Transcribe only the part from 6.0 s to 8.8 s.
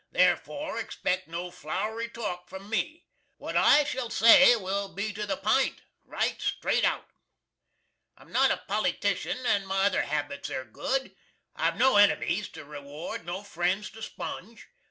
right strate out. I'm not a